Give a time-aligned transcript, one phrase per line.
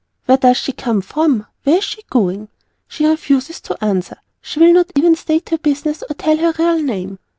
[0.25, 1.45] Where does she come from?
[1.63, 2.49] Where is she going?
[2.87, 6.81] She refuses to answer, she will not even state her business or tell her real
[6.81, 7.19] name.